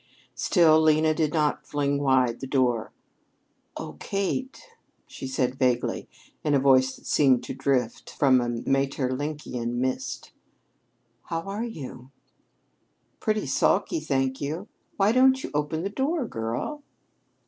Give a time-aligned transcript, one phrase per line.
[0.33, 2.91] Still Lena did not fling wide the door.
[3.77, 4.63] "Oh, Kate!"
[5.05, 6.09] she said vaguely,
[6.43, 10.31] in a voice that seemed to drift from a Maeterlinckian mist.
[11.25, 12.09] "How are you?"
[13.19, 14.67] "Pretty sulky, thank you.
[14.97, 16.81] Why don't you open the door, girl?"